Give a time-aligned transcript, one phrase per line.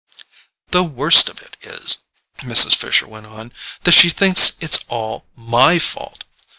[0.71, 1.99] "The worst of it is,"
[2.39, 2.75] Mrs.
[2.75, 3.53] Fisher went on,
[3.83, 6.23] "that she thinks it's all MY fault.